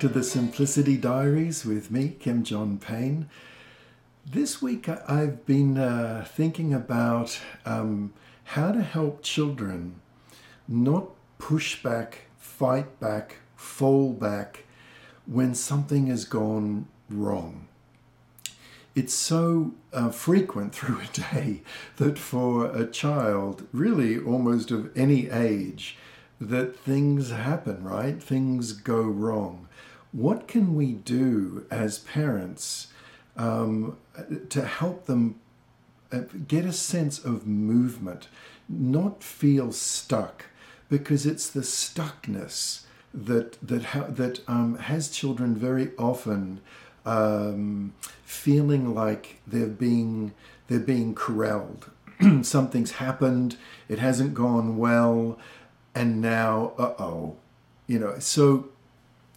to 0.00 0.08
the 0.08 0.22
Simplicity 0.22 0.98
Diaries 0.98 1.64
with 1.64 1.90
me, 1.90 2.16
Kim 2.20 2.44
John 2.44 2.76
Payne. 2.76 3.30
This 4.26 4.60
week 4.60 4.90
I've 4.90 5.46
been 5.46 5.78
uh, 5.78 6.26
thinking 6.28 6.74
about 6.74 7.40
um, 7.64 8.12
how 8.44 8.72
to 8.72 8.82
help 8.82 9.22
children 9.22 10.00
not 10.68 11.08
push 11.38 11.82
back, 11.82 12.26
fight 12.36 13.00
back, 13.00 13.36
fall 13.54 14.12
back 14.12 14.64
when 15.24 15.54
something 15.54 16.08
has 16.08 16.26
gone 16.26 16.88
wrong. 17.08 17.66
It's 18.94 19.14
so 19.14 19.72
uh, 19.94 20.10
frequent 20.10 20.74
through 20.74 21.00
a 21.00 21.34
day 21.34 21.62
that 21.96 22.18
for 22.18 22.66
a 22.66 22.86
child, 22.86 23.66
really 23.72 24.18
almost 24.18 24.70
of 24.70 24.94
any 24.94 25.30
age, 25.30 25.96
that 26.38 26.78
things 26.78 27.30
happen, 27.30 27.82
right? 27.82 28.22
Things 28.22 28.72
go 28.72 29.00
wrong. 29.00 29.66
What 30.12 30.48
can 30.48 30.74
we 30.74 30.92
do 30.92 31.66
as 31.70 31.98
parents 31.98 32.88
um, 33.36 33.96
to 34.48 34.64
help 34.64 35.06
them 35.06 35.40
uh, 36.12 36.20
get 36.48 36.64
a 36.64 36.72
sense 36.72 37.22
of 37.22 37.46
movement, 37.46 38.28
not 38.68 39.22
feel 39.22 39.72
stuck? 39.72 40.46
Because 40.88 41.26
it's 41.26 41.50
the 41.50 41.60
stuckness 41.60 42.82
that 43.12 43.58
that 43.66 43.84
ha- 43.86 44.06
that 44.08 44.40
um, 44.48 44.78
has 44.78 45.10
children 45.10 45.56
very 45.56 45.90
often 45.98 46.60
um, 47.04 47.92
feeling 48.24 48.94
like 48.94 49.40
they're 49.46 49.66
being 49.66 50.32
they're 50.68 50.78
being 50.78 51.14
corralled. 51.14 51.90
Something's 52.42 52.92
happened. 52.92 53.56
It 53.88 53.98
hasn't 53.98 54.34
gone 54.34 54.78
well 54.78 55.38
and 55.96 56.20
now, 56.20 56.74
uh 56.78 56.94
oh. 56.98 57.36
You 57.86 57.98
know, 57.98 58.18
so 58.18 58.68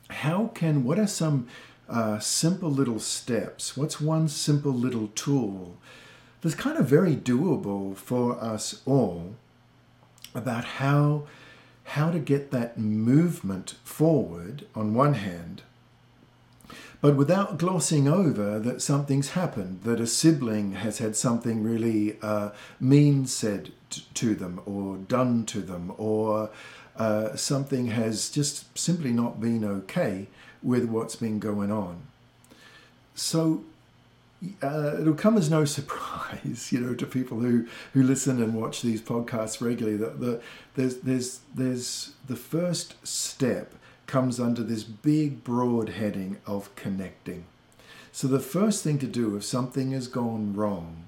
how 0.09 0.47
can, 0.53 0.83
what 0.83 0.99
are 0.99 1.07
some 1.07 1.47
uh, 1.87 2.19
simple 2.19 2.69
little 2.69 2.99
steps? 2.99 3.75
What's 3.75 3.99
one 4.01 4.27
simple 4.27 4.73
little 4.73 5.07
tool 5.15 5.77
that's 6.41 6.55
kind 6.55 6.77
of 6.77 6.87
very 6.87 7.15
doable 7.15 7.95
for 7.95 8.41
us 8.41 8.81
all 8.85 9.35
about 10.33 10.63
how 10.63 11.23
how 11.83 12.11
to 12.11 12.19
get 12.19 12.51
that 12.51 12.77
movement 12.77 13.75
forward 13.83 14.63
on 14.75 14.93
one 14.93 15.15
hand 15.15 15.63
but 17.01 17.15
without 17.15 17.57
glossing 17.57 18.07
over 18.09 18.59
that 18.59 18.81
something's 18.81 19.29
happened, 19.29 19.83
that 19.83 20.01
a 20.01 20.07
sibling 20.07 20.73
has 20.73 20.97
had 20.97 21.15
something 21.15 21.63
really 21.63 22.17
uh, 22.21 22.49
mean 22.79 23.25
said 23.25 23.71
t- 23.89 24.03
to 24.15 24.35
them 24.35 24.59
or 24.65 24.97
done 24.97 25.45
to 25.45 25.61
them, 25.61 25.93
or 25.97 26.49
uh, 26.99 27.35
something 27.35 27.87
has 27.87 28.29
just 28.29 28.77
simply 28.77 29.11
not 29.11 29.39
been 29.39 29.63
okay 29.63 30.27
with 30.61 30.85
what's 30.85 31.15
been 31.15 31.39
going 31.39 31.71
on. 31.71 32.01
So 33.15 33.63
uh, 34.61 34.97
it'll 34.99 35.13
come 35.13 35.37
as 35.37 35.49
no 35.49 35.65
surprise, 35.79 36.71
you 36.71 36.79
know, 36.79 36.93
to 36.93 37.05
people 37.05 37.39
who, 37.39 37.65
who 37.93 38.03
listen 38.03 38.43
and 38.43 38.53
watch 38.53 38.81
these 38.81 39.01
podcasts 39.01 39.65
regularly 39.65 39.97
that 39.97 40.19
the, 40.19 40.41
there's, 40.75 40.97
there's, 40.97 41.39
there's 41.55 42.13
the 42.27 42.35
first 42.35 43.07
step 43.07 43.73
comes 44.05 44.39
under 44.39 44.63
this 44.63 44.83
big, 44.83 45.43
broad 45.43 45.89
heading 45.89 46.37
of 46.45 46.75
connecting. 46.75 47.45
So, 48.11 48.27
the 48.27 48.39
first 48.39 48.83
thing 48.83 48.97
to 48.99 49.07
do 49.07 49.35
if 49.37 49.43
something 49.43 49.91
has 49.91 50.07
gone 50.07 50.53
wrong, 50.53 51.05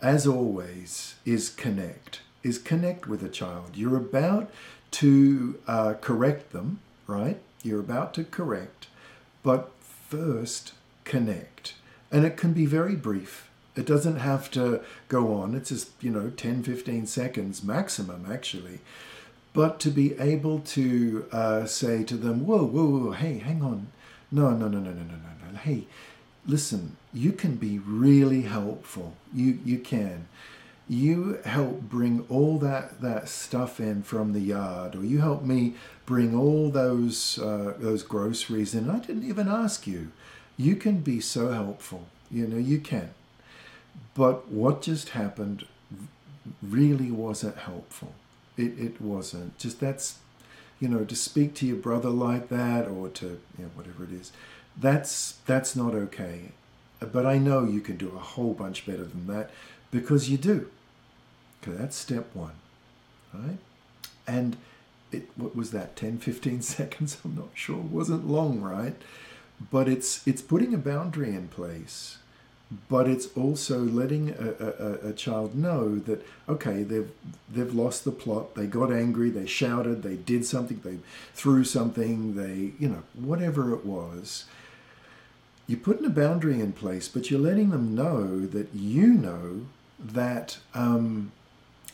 as 0.00 0.26
always, 0.26 1.16
is 1.26 1.50
connect, 1.50 2.22
is 2.42 2.58
connect 2.58 3.06
with 3.06 3.22
a 3.22 3.28
child. 3.28 3.76
You're 3.76 3.98
about 3.98 4.50
to 4.92 5.58
uh, 5.66 5.94
correct 6.00 6.52
them, 6.52 6.80
right? 7.06 7.38
You're 7.62 7.80
about 7.80 8.14
to 8.14 8.24
correct, 8.24 8.86
but 9.42 9.72
first 9.80 10.72
connect. 11.04 11.74
And 12.10 12.24
it 12.24 12.36
can 12.36 12.52
be 12.52 12.66
very 12.66 12.96
brief. 12.96 13.50
It 13.76 13.86
doesn't 13.86 14.16
have 14.16 14.50
to 14.52 14.80
go 15.08 15.34
on. 15.34 15.54
It's 15.54 15.68
just, 15.68 15.90
you 16.00 16.10
know, 16.10 16.30
10, 16.30 16.62
15 16.62 17.06
seconds 17.06 17.62
maximum, 17.62 18.26
actually 18.30 18.80
but 19.58 19.80
to 19.80 19.90
be 19.90 20.16
able 20.20 20.60
to 20.60 21.26
uh, 21.32 21.66
say 21.66 22.04
to 22.04 22.16
them, 22.16 22.46
whoa, 22.46 22.64
whoa, 22.64 22.86
whoa, 22.86 23.10
hey, 23.10 23.38
hang 23.38 23.60
on. 23.60 23.88
No, 24.30 24.50
no, 24.50 24.68
no, 24.68 24.78
no, 24.78 24.90
no, 24.90 25.02
no, 25.02 25.14
no, 25.14 25.50
no. 25.52 25.58
Hey, 25.58 25.88
listen, 26.46 26.96
you 27.12 27.32
can 27.32 27.56
be 27.56 27.80
really 27.80 28.42
helpful. 28.42 29.14
You, 29.34 29.58
you 29.64 29.80
can. 29.80 30.28
You 30.88 31.40
help 31.44 31.82
bring 31.82 32.24
all 32.28 32.58
that, 32.58 33.00
that 33.02 33.28
stuff 33.28 33.78
in 33.78 34.02
from 34.02 34.32
the 34.32 34.40
yard, 34.40 34.96
or 34.96 35.04
you 35.04 35.20
help 35.20 35.42
me 35.42 35.74
bring 36.06 36.34
all 36.34 36.70
those, 36.70 37.38
uh, 37.38 37.74
those 37.78 38.02
groceries 38.02 38.74
in. 38.74 38.88
I 38.88 38.98
didn't 38.98 39.28
even 39.28 39.48
ask 39.48 39.86
you. 39.86 40.12
You 40.56 40.76
can 40.76 41.00
be 41.00 41.20
so 41.20 41.52
helpful. 41.52 42.06
You 42.30 42.46
know, 42.46 42.56
you 42.56 42.80
can. 42.80 43.10
But 44.14 44.48
what 44.48 44.82
just 44.82 45.10
happened 45.10 45.66
really 46.62 47.10
wasn't 47.10 47.56
helpful 47.56 48.14
it, 48.58 48.78
it 48.78 49.00
wasn't. 49.00 49.56
Just 49.58 49.80
that's, 49.80 50.18
you 50.80 50.88
know, 50.88 51.04
to 51.04 51.16
speak 51.16 51.54
to 51.54 51.66
your 51.66 51.76
brother 51.76 52.10
like 52.10 52.48
that 52.48 52.88
or 52.88 53.08
to, 53.08 53.40
you 53.56 53.64
know, 53.64 53.70
whatever 53.74 54.04
it 54.04 54.12
is, 54.12 54.32
that's, 54.76 55.38
that's 55.46 55.74
not 55.74 55.94
okay. 55.94 56.50
But 57.00 57.24
I 57.24 57.38
know 57.38 57.64
you 57.64 57.80
can 57.80 57.96
do 57.96 58.08
a 58.08 58.18
whole 58.18 58.52
bunch 58.52 58.84
better 58.84 59.04
than 59.04 59.26
that 59.28 59.50
because 59.90 60.28
you 60.28 60.36
do. 60.36 60.68
Okay, 61.62 61.76
that's 61.76 61.96
step 61.96 62.34
one, 62.34 62.54
right? 63.32 63.58
And 64.26 64.56
it, 65.10 65.28
what 65.36 65.56
was 65.56 65.70
that, 65.72 65.96
10, 65.96 66.18
15 66.18 66.62
seconds? 66.62 67.18
I'm 67.24 67.36
not 67.36 67.50
sure. 67.54 67.78
It 67.78 67.84
wasn't 67.84 68.28
long, 68.28 68.60
right? 68.60 68.96
But 69.70 69.88
it's, 69.88 70.26
it's 70.26 70.42
putting 70.42 70.72
a 70.72 70.78
boundary 70.78 71.34
in 71.34 71.48
place 71.48 72.18
but 72.88 73.08
it's 73.08 73.28
also 73.34 73.78
letting 73.78 74.30
a, 74.30 75.06
a, 75.06 75.08
a, 75.08 75.12
child 75.14 75.54
know 75.54 75.98
that 76.00 76.24
okay 76.48 76.82
they've 76.82 77.10
they've 77.50 77.74
lost 77.74 78.04
the 78.04 78.10
plot 78.10 78.54
they 78.54 78.66
got 78.66 78.92
angry 78.92 79.30
they 79.30 79.46
shouted 79.46 80.02
they 80.02 80.16
did 80.16 80.44
something 80.44 80.80
they 80.84 80.98
threw 81.32 81.64
something 81.64 82.36
they 82.36 82.72
you 82.78 82.88
know 82.88 83.02
whatever 83.14 83.72
it 83.72 83.86
was 83.86 84.44
you're 85.66 85.80
putting 85.80 86.04
a 86.04 86.10
boundary 86.10 86.60
in 86.60 86.72
place 86.72 87.08
but 87.08 87.30
you're 87.30 87.40
letting 87.40 87.70
them 87.70 87.94
know 87.94 88.40
that 88.40 88.68
you 88.74 89.06
know 89.06 89.62
that 89.98 90.58
um, 90.74 91.32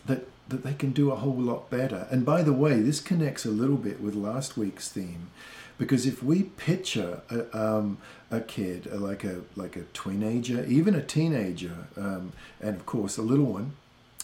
that 0.07 0.27
that 0.49 0.63
they 0.63 0.75
can 0.75 0.93
do 0.93 1.11
a 1.11 1.17
whole 1.17 1.33
lot 1.37 1.71
better 1.71 2.07
and 2.11 2.25
by 2.25 2.43
the 2.43 2.53
way 2.53 2.81
this 2.81 3.01
connects 3.01 3.47
a 3.47 3.51
little 3.51 3.77
bit 3.77 4.01
with 4.01 4.15
last 4.15 4.57
week's 4.57 4.89
theme 4.89 5.31
because 5.79 6.07
if 6.07 6.23
we 6.23 6.45
picture 6.45 7.23
a, 7.31 7.59
um, 7.59 7.99
a 8.31 8.41
kid 8.41 8.87
like 8.93 9.25
a 9.25 9.43
like 9.57 9.77
a 9.77 9.83
teenager, 9.93 10.65
even 10.67 10.95
a 10.95 11.03
teenager, 11.03 11.87
um, 11.97 12.33
and 12.61 12.77
of 12.77 12.87
course 12.87 13.17
a 13.17 13.23
little 13.23 13.47
one, 13.47 13.73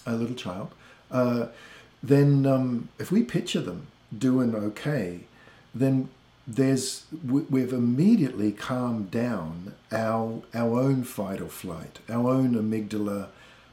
a 0.06 0.14
little 0.14 0.36
child, 0.36 0.72
uh, 1.10 1.46
then 2.02 2.46
um, 2.46 2.88
if 2.98 3.10
we 3.10 3.22
picture 3.22 3.60
them 3.60 3.88
doing 4.16 4.54
okay, 4.54 5.20
then 5.74 6.08
there's 6.46 7.04
we've 7.24 7.72
immediately 7.72 8.52
calmed 8.52 9.10
down 9.10 9.74
our 9.92 10.42
our 10.54 10.78
own 10.78 11.02
fight 11.02 11.40
or 11.40 11.48
flight, 11.48 11.98
our 12.08 12.30
own 12.30 12.54
amygdala 12.54 13.28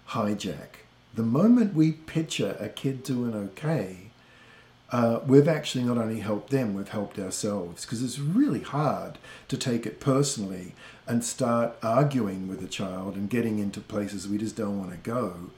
hijack. 0.09 0.86
The 1.17 1.23
moment 1.23 1.73
we 1.73 1.93
picture 1.93 2.55
a 2.59 2.69
kid 2.69 3.01
doing 3.01 3.33
okay, 3.33 4.11
uh, 4.91 5.21
we've 5.25 5.47
actually 5.47 5.83
not 5.83 5.97
only 5.97 6.19
helped 6.19 6.51
them, 6.51 6.75
we've 6.75 6.89
helped 6.89 7.17
ourselves 7.17 7.83
because 7.83 8.03
it's 8.03 8.19
really 8.19 8.59
hard 8.59 9.17
to 9.47 9.57
take 9.57 9.87
it 9.87 9.99
personally 9.99 10.75
and 11.07 11.25
start 11.25 11.75
arguing 11.81 12.47
with 12.47 12.63
a 12.63 12.67
child 12.67 13.15
and 13.15 13.31
getting 13.31 13.57
into 13.57 13.81
places 13.81 14.27
we 14.27 14.37
just 14.37 14.55
don't 14.55 14.77
want 14.77 14.91
to 14.91 14.97
go 14.97 15.49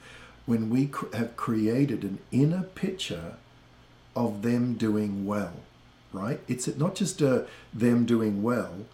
when 0.46 0.70
we 0.70 0.86
cr- 0.86 1.14
have 1.14 1.36
created 1.36 2.04
an 2.04 2.20
inner 2.32 2.62
picture 2.62 3.34
of 4.16 4.40
them 4.40 4.76
doing 4.76 5.26
well, 5.26 5.56
right? 6.10 6.40
It's 6.48 6.74
not 6.78 6.94
just 6.94 7.20
a 7.20 7.46
them 7.74 8.06
doing 8.06 8.42
well, 8.42 8.86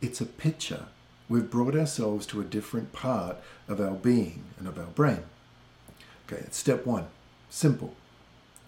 it's 0.00 0.22
a 0.22 0.26
picture. 0.26 0.86
We've 1.28 1.50
brought 1.50 1.76
ourselves 1.76 2.24
to 2.28 2.40
a 2.40 2.44
different 2.44 2.94
part 2.94 3.36
of 3.68 3.82
our 3.82 3.96
being 3.96 4.44
and 4.58 4.66
of 4.66 4.78
our 4.78 4.86
brain. 4.86 5.24
Okay, 6.26 6.42
it's 6.42 6.56
step 6.56 6.86
one. 6.86 7.06
Simple 7.48 7.94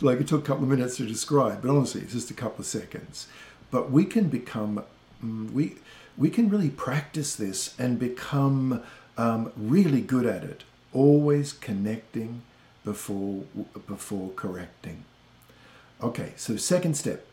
like 0.00 0.20
it 0.20 0.28
took 0.28 0.42
a 0.42 0.46
couple 0.46 0.64
of 0.64 0.69
minutes 0.69 0.96
to 0.98 1.06
describe, 1.06 1.62
but 1.62 1.70
honestly, 1.70 2.02
it's 2.02 2.12
just 2.12 2.31
a 2.31 2.34
couple 2.34 2.60
of 2.60 2.66
seconds. 2.66 3.26
But 3.70 3.90
we 3.90 4.04
can 4.04 4.28
become, 4.28 4.84
mm, 5.25 5.50
we, 5.50 5.76
we 6.16 6.31
can 6.31 6.48
really 6.48 6.70
practice 6.70 7.34
this 7.34 7.75
and 7.78 7.98
become 7.98 8.82
um, 9.16 9.52
really 9.56 10.00
good 10.00 10.26
at 10.26 10.44
it, 10.44 10.64
always 10.92 11.52
connecting 11.52 12.42
before, 12.84 13.44
before 13.86 14.31
correcting. 14.36 15.04
Okay, 16.02 16.32
so 16.36 16.56
second 16.56 16.96
step. 16.96 17.26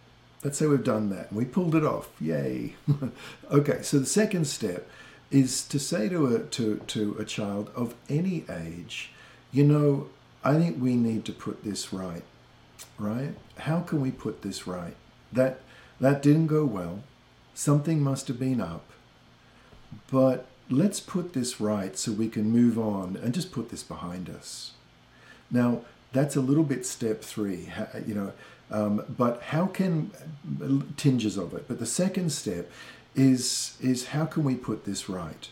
Let's 0.44 0.58
say 0.58 0.66
we've 0.66 0.84
done 0.84 1.10
that 1.10 1.30
and 1.30 1.38
we 1.38 1.46
pulled 1.46 1.76
it 1.76 1.86
off. 1.86 2.10
Yay. 2.20 2.76
okay, 3.52 3.82
so 3.84 4.00
the 4.00 4.06
second 4.06 4.46
step 4.46 4.90
is 5.30 5.68
to 5.68 5.78
say 5.78 6.10
to 6.10 6.36
a, 6.36 6.40
to, 6.40 6.78
to 6.88 7.16
a 7.20 7.26
child 7.26 7.70
of 7.76 7.94
any 8.10 8.46
age, 8.50 9.12
you 9.52 9.64
know, 9.64 10.10
I 10.44 10.56
think 10.56 10.82
we 10.82 10.96
need 10.96 11.26
to 11.26 11.34
put 11.34 11.64
this 11.64 11.94
right, 11.94 12.24
right? 12.98 13.36
How 13.60 13.82
can 13.82 14.02
we 14.02 14.12
put 14.12 14.42
this 14.42 14.66
right? 14.66 14.96
That 15.32 15.62
that 16.00 16.22
didn't 16.22 16.48
go 16.48 16.66
well. 16.66 17.04
Something 17.54 18.02
must 18.02 18.28
have 18.28 18.40
been 18.40 18.60
up. 18.60 18.86
But 20.10 20.48
let's 20.70 21.00
put 21.00 21.34
this 21.34 21.60
right 21.60 21.98
so 21.98 22.12
we 22.12 22.30
can 22.30 22.50
move 22.50 22.80
on 22.80 23.18
and 23.22 23.34
just 23.34 23.52
put 23.52 23.70
this 23.70 23.84
behind 23.84 24.30
us. 24.30 24.72
Now, 25.52 25.82
that's 26.14 26.36
a 26.36 26.42
little 26.42 26.64
bit 26.64 26.86
step 26.86 27.22
three, 27.22 27.72
you 28.08 28.16
know, 28.16 28.34
um, 28.72 29.04
but 29.18 29.42
how 29.44 29.68
can 29.68 30.12
tinges 30.96 31.38
of 31.38 31.54
it? 31.54 31.68
But 31.68 31.80
the 31.80 31.86
second 31.86 32.32
step 32.32 32.72
is 33.16 33.78
is 33.82 34.08
how 34.08 34.26
can 34.26 34.44
we 34.46 34.56
put 34.56 34.86
this 34.86 35.10
right? 35.10 35.50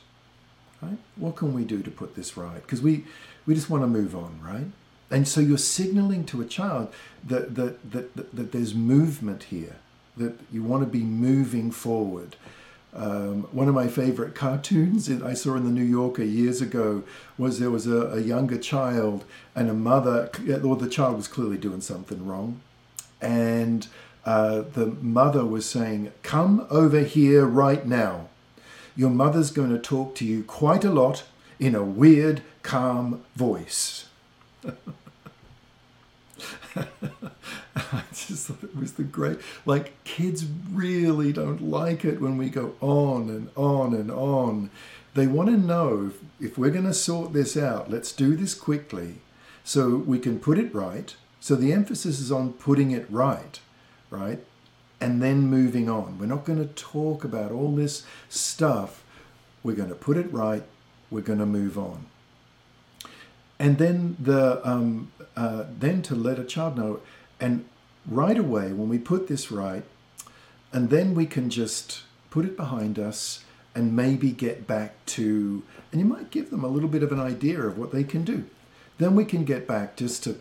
Right? 0.81 0.97
What 1.17 1.35
can 1.35 1.53
we 1.53 1.65
do 1.65 1.83
to 1.83 1.91
put 1.91 2.15
this 2.15 2.37
right? 2.37 2.61
Because 2.61 2.81
we 2.81 3.03
we 3.49 3.55
just 3.55 3.67
want 3.67 3.81
to 3.81 3.87
move 3.87 4.15
on, 4.15 4.39
right? 4.43 4.67
And 5.09 5.27
so 5.27 5.41
you're 5.41 5.57
signaling 5.57 6.23
to 6.25 6.39
a 6.39 6.45
child 6.45 6.93
that 7.25 7.55
that 7.55 7.91
that, 7.91 8.15
that, 8.15 8.35
that 8.35 8.51
there's 8.51 8.75
movement 8.75 9.45
here, 9.45 9.77
that 10.17 10.35
you 10.51 10.61
want 10.61 10.83
to 10.83 10.87
be 10.87 11.03
moving 11.03 11.71
forward. 11.71 12.35
Um, 12.93 13.47
one 13.51 13.67
of 13.67 13.73
my 13.73 13.87
favorite 13.87 14.35
cartoons 14.35 15.09
I 15.09 15.33
saw 15.33 15.55
in 15.55 15.63
the 15.63 15.71
New 15.71 15.83
Yorker 15.83 16.23
years 16.23 16.61
ago 16.61 17.03
was 17.39 17.57
there 17.57 17.71
was 17.71 17.87
a, 17.87 18.09
a 18.09 18.21
younger 18.21 18.59
child 18.59 19.25
and 19.55 19.67
a 19.67 19.73
mother, 19.73 20.29
or 20.63 20.75
the 20.75 20.87
child 20.87 21.17
was 21.17 21.27
clearly 21.27 21.57
doing 21.57 21.81
something 21.81 22.23
wrong, 22.27 22.61
and 23.19 23.87
uh, 24.25 24.61
the 24.61 24.85
mother 25.01 25.43
was 25.43 25.65
saying, 25.67 26.11
Come 26.21 26.67
over 26.69 26.99
here 26.99 27.47
right 27.47 27.83
now. 27.83 28.29
Your 28.95 29.09
mother's 29.09 29.49
going 29.49 29.71
to 29.71 29.79
talk 29.79 30.13
to 30.15 30.25
you 30.25 30.43
quite 30.43 30.83
a 30.83 30.91
lot 30.91 31.23
in 31.59 31.73
a 31.73 31.83
weird, 31.83 32.41
calm 32.63 33.23
voice. 33.35 34.07
I 36.75 38.03
just 38.13 38.47
thought 38.47 38.63
it 38.63 38.75
was 38.75 38.93
the 38.93 39.03
great. 39.03 39.39
Like, 39.65 40.03
kids 40.03 40.45
really 40.71 41.33
don't 41.33 41.61
like 41.61 42.05
it 42.05 42.21
when 42.21 42.37
we 42.37 42.49
go 42.49 42.75
on 42.81 43.29
and 43.29 43.49
on 43.55 43.93
and 43.93 44.11
on. 44.11 44.69
They 45.15 45.27
want 45.27 45.49
to 45.49 45.57
know 45.57 46.11
if, 46.39 46.51
if 46.51 46.57
we're 46.57 46.69
going 46.69 46.85
to 46.85 46.93
sort 46.93 47.33
this 47.33 47.57
out, 47.57 47.89
let's 47.89 48.11
do 48.11 48.35
this 48.35 48.53
quickly 48.53 49.15
so 49.63 49.95
we 49.95 50.19
can 50.19 50.39
put 50.39 50.57
it 50.57 50.73
right. 50.73 51.15
So 51.39 51.55
the 51.55 51.73
emphasis 51.73 52.19
is 52.19 52.31
on 52.31 52.53
putting 52.53 52.91
it 52.91 53.05
right, 53.09 53.59
right? 54.09 54.43
And 55.01 55.21
then 55.21 55.47
moving 55.47 55.89
on. 55.89 56.19
We're 56.19 56.25
not 56.25 56.45
going 56.45 56.59
to 56.59 56.73
talk 56.73 57.23
about 57.23 57.51
all 57.51 57.75
this 57.75 58.03
stuff. 58.27 59.03
We're 59.63 59.75
going 59.75 59.89
to 59.89 59.95
put 59.95 60.17
it 60.17 60.31
right. 60.31 60.63
We're 61.09 61.21
going 61.21 61.39
to 61.39 61.45
move 61.45 61.77
on. 61.77 62.05
And 63.59 63.77
then 63.77 64.15
the 64.19 64.65
um, 64.67 65.11
uh, 65.35 65.65
then 65.77 66.01
to 66.03 66.15
let 66.15 66.39
a 66.39 66.45
child 66.45 66.77
know, 66.77 67.01
and 67.39 67.65
right 68.07 68.37
away 68.37 68.71
when 68.71 68.89
we 68.89 68.97
put 68.97 69.27
this 69.27 69.51
right, 69.51 69.83
and 70.71 70.89
then 70.89 71.13
we 71.13 71.25
can 71.25 71.49
just 71.49 72.03
put 72.29 72.45
it 72.45 72.55
behind 72.55 72.97
us 72.97 73.43
and 73.75 73.95
maybe 73.95 74.31
get 74.31 74.65
back 74.65 74.93
to, 75.05 75.63
and 75.91 76.01
you 76.01 76.07
might 76.07 76.31
give 76.31 76.49
them 76.49 76.63
a 76.63 76.67
little 76.67 76.89
bit 76.89 77.03
of 77.03 77.11
an 77.11 77.19
idea 77.19 77.61
of 77.61 77.77
what 77.77 77.91
they 77.91 78.03
can 78.03 78.23
do. 78.23 78.45
Then 78.97 79.15
we 79.15 79.25
can 79.25 79.45
get 79.45 79.67
back 79.67 79.95
just 79.95 80.23
to, 80.23 80.39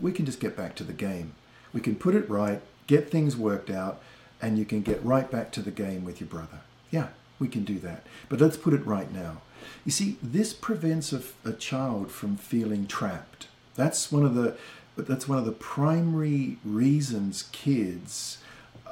we 0.00 0.12
can 0.12 0.24
just 0.24 0.40
get 0.40 0.56
back 0.56 0.74
to 0.76 0.84
the 0.84 0.92
game. 0.92 1.34
We 1.72 1.80
can 1.80 1.96
put 1.96 2.14
it 2.14 2.28
right, 2.30 2.62
get 2.86 3.10
things 3.10 3.36
worked 3.36 3.70
out, 3.70 4.00
and 4.40 4.58
you 4.58 4.64
can 4.64 4.82
get 4.82 5.04
right 5.04 5.30
back 5.30 5.52
to 5.52 5.62
the 5.62 5.70
game 5.70 6.04
with 6.04 6.20
your 6.20 6.28
brother. 6.28 6.60
Yeah, 6.90 7.08
we 7.38 7.48
can 7.48 7.64
do 7.64 7.78
that. 7.80 8.06
But 8.28 8.40
let's 8.40 8.56
put 8.56 8.72
it 8.72 8.86
right 8.86 9.12
now. 9.12 9.42
You 9.84 9.92
see, 9.92 10.16
this 10.22 10.52
prevents 10.52 11.12
a, 11.12 11.22
a 11.44 11.52
child 11.52 12.10
from 12.10 12.36
feeling 12.36 12.86
trapped. 12.86 13.46
That's 13.74 14.12
one 14.12 14.24
of 14.24 14.34
the 14.34 14.56
that's 14.96 15.26
one 15.26 15.38
of 15.38 15.46
the 15.46 15.52
primary 15.52 16.58
reasons 16.64 17.48
kids 17.52 18.38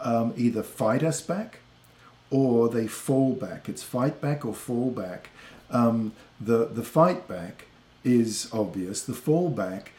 um, 0.01 0.33
either 0.37 0.63
fight 0.63 1.03
us 1.03 1.21
back 1.21 1.59
or 2.31 2.69
they 2.69 2.87
fall 2.87 3.35
back. 3.35 3.69
It's 3.69 3.83
fight 3.83 4.21
back 4.21 4.45
or 4.45 4.55
fall 4.55 4.91
back. 4.91 5.31
Um, 5.71 6.13
the 6.41 6.67
the 6.67 6.83
fight 6.83 7.29
back 7.29 7.67
is 8.05 8.49
obvious. 8.53 9.03
The 9.03 9.15
fall 9.15 9.51
back 9.51 9.93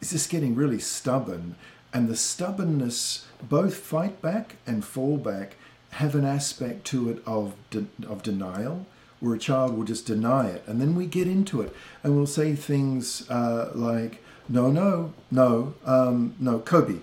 is 0.00 0.10
just 0.10 0.30
getting 0.30 0.54
really 0.54 0.78
stubborn, 0.78 1.56
and 1.92 2.08
the 2.08 2.16
stubbornness, 2.16 3.26
both 3.42 3.76
fight 3.76 4.22
back 4.22 4.56
and 4.66 4.84
fall 4.84 5.18
back, 5.18 5.56
have 5.90 6.14
an 6.14 6.24
aspect 6.24 6.84
to 6.86 7.10
it 7.10 7.22
of 7.26 7.54
de- 7.70 7.86
of 8.08 8.22
denial 8.22 8.86
where 9.20 9.34
a 9.34 9.38
child 9.38 9.76
will 9.76 9.84
just 9.84 10.06
deny 10.06 10.48
it. 10.48 10.64
And 10.66 10.80
then 10.80 10.94
we 10.94 11.06
get 11.06 11.26
into 11.26 11.60
it 11.60 11.74
and 12.02 12.16
we'll 12.16 12.26
say 12.26 12.54
things 12.54 13.28
uh, 13.30 13.70
like, 13.74 14.22
no, 14.48 14.70
no, 14.70 15.12
no, 15.30 15.74
um, 15.84 16.34
no, 16.40 16.58
Kobe, 16.58 17.00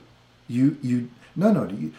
you, 0.47 0.77
you, 0.81 1.09
no, 1.35 1.51
no, 1.51 1.69
you, 1.69 1.93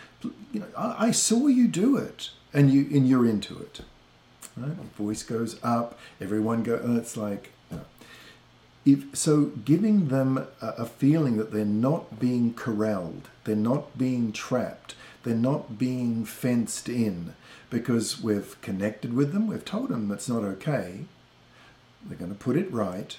you 0.52 0.60
know, 0.60 0.66
I, 0.76 1.06
I, 1.06 1.10
saw 1.12 1.46
you 1.46 1.68
do 1.68 1.96
it 1.96 2.30
and 2.52 2.70
you, 2.70 2.82
and 2.92 3.08
you're 3.08 3.26
into 3.26 3.58
it. 3.58 3.80
Right? 4.56 4.72
Voice 4.96 5.22
goes 5.22 5.58
up, 5.62 5.98
everyone 6.20 6.62
go, 6.62 6.76
and 6.76 6.98
it's 6.98 7.16
like, 7.16 7.52
if, 8.84 9.16
so 9.16 9.46
giving 9.64 10.08
them 10.08 10.38
a, 10.38 10.66
a 10.78 10.86
feeling 10.86 11.36
that 11.36 11.52
they're 11.52 11.64
not 11.64 12.18
being 12.18 12.54
corralled, 12.54 13.28
they're 13.44 13.56
not 13.56 13.98
being 13.98 14.32
trapped, 14.32 14.94
they're 15.22 15.34
not 15.34 15.78
being 15.78 16.24
fenced 16.24 16.88
in, 16.88 17.34
because 17.70 18.22
we've 18.22 18.60
connected 18.62 19.12
with 19.12 19.32
them, 19.32 19.46
we've 19.46 19.64
told 19.64 19.90
them 19.90 20.10
it's 20.10 20.28
not 20.28 20.42
okay. 20.42 21.04
They're 22.04 22.18
going 22.18 22.32
to 22.32 22.38
put 22.38 22.56
it 22.56 22.72
right, 22.72 23.16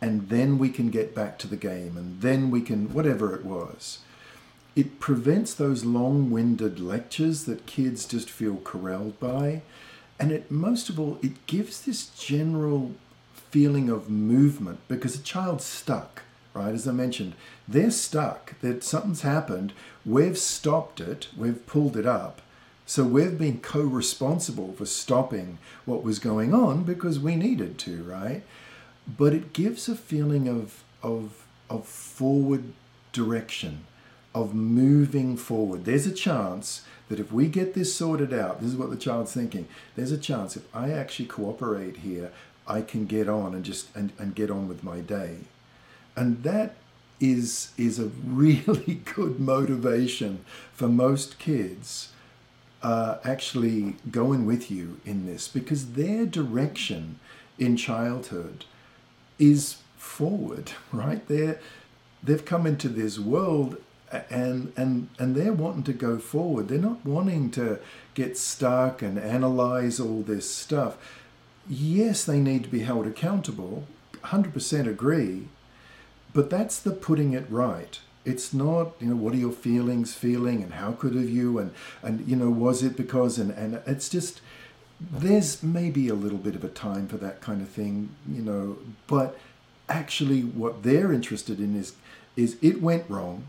and 0.00 0.28
then 0.28 0.58
we 0.58 0.68
can 0.68 0.90
get 0.90 1.14
back 1.14 1.38
to 1.38 1.48
the 1.48 1.56
game, 1.56 1.96
and 1.96 2.20
then 2.20 2.50
we 2.50 2.60
can, 2.60 2.92
whatever 2.92 3.34
it 3.34 3.44
was. 3.44 3.98
It 4.74 5.00
prevents 5.00 5.52
those 5.54 5.84
long 5.84 6.30
winded 6.30 6.80
lectures 6.80 7.44
that 7.44 7.66
kids 7.66 8.06
just 8.06 8.30
feel 8.30 8.56
corralled 8.56 9.20
by. 9.20 9.62
And 10.18 10.32
it, 10.32 10.50
most 10.50 10.88
of 10.88 10.98
all, 10.98 11.18
it 11.20 11.46
gives 11.46 11.82
this 11.82 12.06
general 12.06 12.92
feeling 13.52 13.90
of 13.90 14.08
movement 14.08 14.80
because 14.88 15.14
a 15.14 15.22
child's 15.22 15.64
stuck, 15.64 16.22
right? 16.54 16.74
As 16.74 16.88
I 16.88 16.92
mentioned, 16.92 17.34
they're 17.68 17.90
stuck, 17.90 18.58
that 18.60 18.82
something's 18.82 19.20
happened, 19.20 19.74
we've 20.06 20.38
stopped 20.38 21.00
it, 21.00 21.28
we've 21.36 21.64
pulled 21.66 21.96
it 21.98 22.06
up, 22.06 22.40
so 22.86 23.04
we've 23.04 23.38
been 23.38 23.60
co 23.60 23.82
responsible 23.82 24.72
for 24.72 24.86
stopping 24.86 25.58
what 25.84 26.02
was 26.02 26.18
going 26.18 26.54
on 26.54 26.82
because 26.82 27.20
we 27.20 27.36
needed 27.36 27.78
to, 27.80 28.02
right? 28.04 28.42
But 29.06 29.34
it 29.34 29.52
gives 29.52 29.86
a 29.86 29.96
feeling 29.96 30.48
of, 30.48 30.82
of, 31.02 31.44
of 31.68 31.86
forward 31.86 32.72
direction, 33.12 33.84
of 34.34 34.54
moving 34.54 35.36
forward. 35.36 35.84
There's 35.84 36.06
a 36.06 36.12
chance 36.12 36.84
that 37.10 37.20
if 37.20 37.30
we 37.30 37.48
get 37.48 37.74
this 37.74 37.94
sorted 37.94 38.32
out, 38.32 38.60
this 38.60 38.70
is 38.70 38.76
what 38.76 38.88
the 38.88 38.96
child's 38.96 39.34
thinking, 39.34 39.68
there's 39.94 40.12
a 40.12 40.18
chance 40.18 40.56
if 40.56 40.74
I 40.74 40.90
actually 40.92 41.26
cooperate 41.26 41.98
here, 41.98 42.32
I 42.66 42.82
can 42.82 43.06
get 43.06 43.28
on 43.28 43.54
and 43.54 43.64
just 43.64 43.94
and, 43.94 44.12
and 44.18 44.34
get 44.34 44.50
on 44.50 44.68
with 44.68 44.82
my 44.82 45.00
day. 45.00 45.38
And 46.16 46.42
that 46.42 46.76
is 47.20 47.72
is 47.76 47.98
a 47.98 48.10
really 48.26 48.94
good 49.14 49.40
motivation 49.40 50.44
for 50.72 50.88
most 50.88 51.38
kids 51.38 52.12
uh, 52.82 53.18
actually 53.24 53.96
going 54.10 54.44
with 54.44 54.70
you 54.70 55.00
in 55.04 55.26
this 55.26 55.48
because 55.48 55.92
their 55.92 56.26
direction 56.26 57.18
in 57.58 57.76
childhood 57.76 58.64
is 59.38 59.78
forward, 59.96 60.72
right? 60.92 61.26
They're, 61.28 61.60
they've 62.22 62.44
come 62.44 62.66
into 62.66 62.88
this 62.88 63.18
world 63.18 63.76
and 64.28 64.74
and 64.76 65.08
and 65.18 65.34
they're 65.34 65.54
wanting 65.54 65.84
to 65.84 65.92
go 65.94 66.18
forward. 66.18 66.68
They're 66.68 66.78
not 66.78 67.02
wanting 67.02 67.50
to 67.52 67.78
get 68.12 68.36
stuck 68.36 69.00
and 69.00 69.18
analyze 69.18 69.98
all 69.98 70.20
this 70.20 70.50
stuff. 70.50 70.98
Yes, 71.72 72.24
they 72.24 72.38
need 72.38 72.64
to 72.64 72.68
be 72.68 72.80
held 72.80 73.06
accountable. 73.06 73.86
100% 74.24 74.86
agree. 74.86 75.48
But 76.34 76.50
that's 76.50 76.78
the 76.78 76.90
putting 76.92 77.32
it 77.32 77.46
right 77.50 77.98
it's 78.24 78.54
not 78.54 78.92
you 79.00 79.08
know 79.08 79.16
what 79.16 79.34
are 79.34 79.38
your 79.38 79.52
feelings 79.52 80.14
feeling 80.14 80.62
and 80.62 80.74
how 80.74 80.92
could 80.92 81.14
have 81.14 81.28
you 81.28 81.58
and 81.58 81.72
and 82.02 82.26
you 82.28 82.36
know 82.36 82.50
was 82.50 82.82
it 82.82 82.96
because 82.96 83.36
and 83.36 83.50
and 83.50 83.80
it's 83.84 84.08
just 84.08 84.40
there's 85.00 85.60
maybe 85.60 86.08
a 86.08 86.14
little 86.14 86.38
bit 86.38 86.54
of 86.54 86.62
a 86.62 86.68
time 86.68 87.08
for 87.08 87.16
that 87.16 87.40
kind 87.40 87.60
of 87.60 87.68
thing 87.68 88.10
you 88.28 88.40
know 88.40 88.78
but 89.08 89.36
actually 89.88 90.42
what 90.42 90.84
they're 90.84 91.12
interested 91.12 91.58
in 91.58 91.76
is 91.76 91.94
is 92.36 92.56
it 92.62 92.80
went 92.80 93.08
wrong 93.10 93.44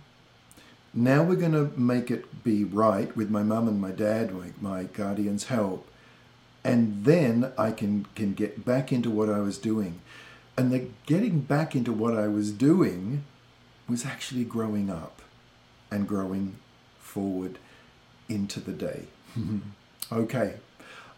now 0.91 1.21
we're 1.21 1.35
going 1.35 1.51
to 1.51 1.71
make 1.79 2.09
it 2.09 2.43
be 2.43 2.63
right 2.63 3.15
with 3.15 3.29
my 3.29 3.43
mum 3.43 3.67
and 3.67 3.79
my 3.79 3.91
dad 3.91 4.33
my, 4.33 4.51
my 4.59 4.83
guardian's 4.85 5.45
help 5.45 5.87
and 6.63 7.05
then 7.05 7.51
i 7.57 7.71
can 7.71 8.05
can 8.15 8.33
get 8.33 8.65
back 8.65 8.91
into 8.91 9.09
what 9.09 9.29
i 9.29 9.39
was 9.39 9.57
doing 9.57 9.99
and 10.57 10.71
the 10.71 10.87
getting 11.05 11.39
back 11.39 11.75
into 11.75 11.91
what 11.91 12.15
i 12.15 12.27
was 12.27 12.51
doing 12.51 13.23
was 13.87 14.05
actually 14.05 14.43
growing 14.43 14.89
up 14.89 15.21
and 15.91 16.07
growing 16.07 16.55
forward 16.99 17.59
into 18.29 18.59
the 18.59 18.71
day. 18.71 19.03
okay, 20.11 20.55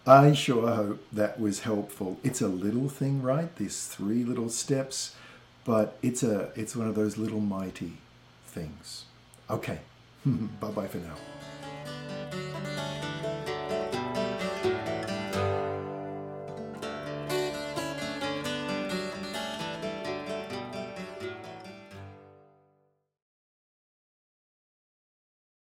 I 0.05 0.33
sure 0.33 0.67
hope 0.67 1.05
that 1.11 1.39
was 1.39 1.61
helpful. 1.61 2.19
It's 2.23 2.41
a 2.41 2.47
little 2.47 2.89
thing, 2.89 3.21
right? 3.21 3.55
These 3.55 3.87
three 3.87 4.23
little 4.23 4.49
steps, 4.49 5.15
but 5.63 5.97
it's 6.01 6.23
a 6.23 6.51
it's 6.55 6.75
one 6.75 6.87
of 6.87 6.95
those 6.95 7.17
little 7.17 7.39
mighty 7.39 7.93
things. 8.45 9.05
Okay, 9.49 9.79
bye 10.25 10.71
bye 10.71 10.87
for 10.87 10.97
now. 10.97 11.15